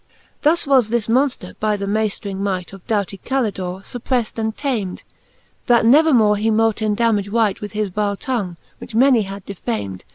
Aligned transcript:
Thus 0.41 0.65
was 0.65 0.89
this 0.89 1.05
Monfter, 1.05 1.53
by 1.59 1.77
the 1.77 1.85
mayftring 1.85 2.39
might 2.39 2.73
| 2.73 2.73
Of 2.73 2.87
doughty 2.87 3.19
Calidore, 3.19 3.83
fuppreft 3.83 4.39
and 4.39 4.57
tamed, 4.57 5.03
| 5.35 5.65
That 5.67 5.85
never 5.85 6.11
more 6.11 6.37
he 6.37 6.49
mote 6.49 6.77
endammadge 6.77 7.29
wight 7.29 7.61
With 7.61 7.73
his 7.73 7.89
vile 7.89 8.17
tongue, 8.17 8.57
which 8.79 8.95
many 8.95 9.21
had 9.21 9.45
defamed. 9.45 10.03